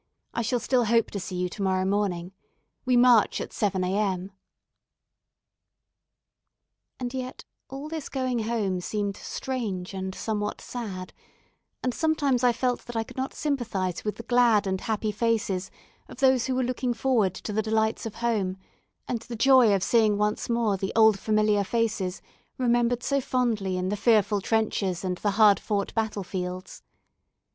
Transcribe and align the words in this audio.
I 0.33 0.41
shall 0.41 0.59
still 0.59 0.85
hope 0.85 1.11
to 1.11 1.19
see 1.19 1.35
you 1.35 1.47
to 1.49 1.61
morrow 1.61 1.85
morning. 1.85 2.31
We 2.85 2.97
march 2.97 3.39
at 3.39 3.53
seven 3.53 3.83
a.m." 3.83 4.31
And 6.99 7.13
yet 7.13 7.45
all 7.69 7.87
this 7.87 8.09
going 8.09 8.39
home 8.39 8.81
seemed 8.81 9.15
strange 9.15 9.93
and 9.93 10.15
somewhat 10.15 10.59
sad, 10.59 11.13
and 11.83 11.93
sometimes 11.93 12.43
I 12.43 12.51
felt 12.51 12.85
that 12.87 12.95
I 12.95 13.03
could 13.03 13.15
not 13.15 13.35
sympathise 13.35 14.03
with 14.03 14.15
the 14.15 14.23
glad 14.23 14.63
faces 14.63 14.67
and 14.71 14.81
happy 14.81 15.11
hearts 15.11 15.51
of 16.07 16.17
those 16.17 16.47
who 16.47 16.55
were 16.55 16.63
looking 16.63 16.95
forward 16.95 17.35
to 17.35 17.53
the 17.53 17.61
delights 17.61 18.07
of 18.07 18.15
home, 18.15 18.57
and 19.07 19.19
the 19.19 19.35
joy 19.35 19.71
of 19.71 19.83
seeing 19.83 20.17
once 20.17 20.49
more 20.49 20.77
the 20.77 20.91
old 20.95 21.19
familiar 21.19 21.63
faces 21.63 22.23
remembered 22.57 23.03
so 23.03 23.21
fondly 23.21 23.77
in 23.77 23.89
the 23.89 23.95
fearful 23.95 24.41
trenches 24.41 25.03
and 25.03 25.19
the 25.19 25.29
hard 25.37 25.59
fought 25.59 25.93
battle 25.93 26.23
fields. 26.23 26.81